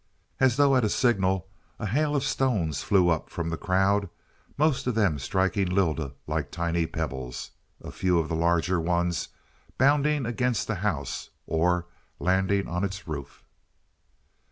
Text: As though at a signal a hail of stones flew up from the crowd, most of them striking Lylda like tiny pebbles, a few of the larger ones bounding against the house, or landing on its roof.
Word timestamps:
As 0.39 0.55
though 0.55 0.75
at 0.75 0.83
a 0.83 0.89
signal 0.89 1.45
a 1.77 1.85
hail 1.85 2.15
of 2.15 2.23
stones 2.23 2.81
flew 2.81 3.09
up 3.09 3.29
from 3.29 3.49
the 3.51 3.55
crowd, 3.55 4.09
most 4.57 4.87
of 4.87 4.95
them 4.95 5.19
striking 5.19 5.67
Lylda 5.69 6.13
like 6.25 6.49
tiny 6.49 6.87
pebbles, 6.87 7.51
a 7.83 7.91
few 7.91 8.17
of 8.17 8.27
the 8.27 8.33
larger 8.35 8.79
ones 8.81 9.27
bounding 9.77 10.25
against 10.25 10.65
the 10.65 10.73
house, 10.81 11.29
or 11.45 11.85
landing 12.19 12.67
on 12.67 12.83
its 12.83 13.07
roof. 13.07 13.43